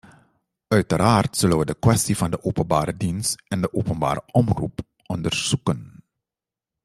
[0.67, 6.03] Uiteraard zullen wij de kwestie van de openbare dienst en de openbare omroep onderzoeken.